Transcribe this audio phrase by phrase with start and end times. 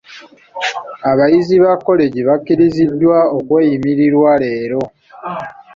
[1.11, 4.81] Abayizi ba kkolegi bakkiriziddwa okweyimirirwa leero.